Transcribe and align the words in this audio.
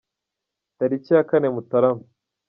Tariki 0.77 1.11
ya 1.15 1.23
kane 1.29 1.47
Mutarama 1.55 2.03